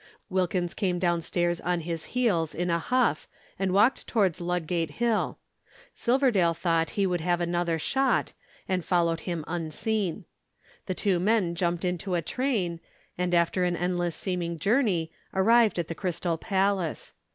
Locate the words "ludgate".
4.41-4.93